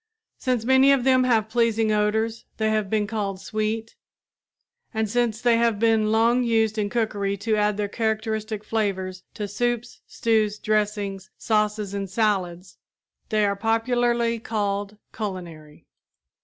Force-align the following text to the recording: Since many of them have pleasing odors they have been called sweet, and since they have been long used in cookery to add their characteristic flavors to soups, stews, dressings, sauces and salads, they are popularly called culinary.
Since 0.39 0.65
many 0.65 0.91
of 0.91 1.03
them 1.03 1.25
have 1.25 1.47
pleasing 1.47 1.91
odors 1.91 2.45
they 2.57 2.71
have 2.71 2.89
been 2.89 3.05
called 3.05 3.39
sweet, 3.39 3.95
and 4.95 5.07
since 5.07 5.39
they 5.39 5.57
have 5.57 5.77
been 5.77 6.11
long 6.11 6.43
used 6.43 6.79
in 6.79 6.89
cookery 6.89 7.37
to 7.37 7.55
add 7.55 7.77
their 7.77 7.87
characteristic 7.87 8.63
flavors 8.63 9.21
to 9.35 9.47
soups, 9.47 10.01
stews, 10.07 10.57
dressings, 10.57 11.29
sauces 11.37 11.93
and 11.93 12.09
salads, 12.09 12.79
they 13.29 13.45
are 13.45 13.55
popularly 13.55 14.39
called 14.39 14.97
culinary. 15.13 15.85